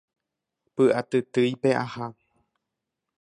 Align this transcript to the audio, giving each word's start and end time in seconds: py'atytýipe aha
py'atytýipe 0.75 1.69
aha 1.83 2.05